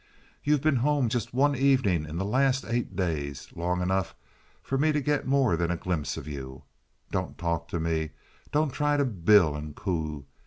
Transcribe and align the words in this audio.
You've 0.43 0.61
been 0.63 0.77
home 0.77 1.09
just 1.09 1.31
one 1.31 1.55
evening 1.55 2.05
in 2.05 2.17
the 2.17 2.25
last 2.25 2.65
eight 2.67 2.95
days, 2.95 3.49
long 3.55 3.83
enough 3.83 4.15
for 4.63 4.75
me 4.79 4.91
to 4.91 4.99
get 4.99 5.27
more 5.27 5.55
than 5.55 5.69
a 5.69 5.77
glimpse 5.77 6.17
of 6.17 6.27
you. 6.27 6.63
Don't 7.11 7.37
talk 7.37 7.67
to 7.67 7.79
me. 7.79 8.09
Don't 8.51 8.71
try 8.73 8.97
to 8.97 9.05
bill 9.05 9.55
and 9.55 9.75
coo. 9.75 10.25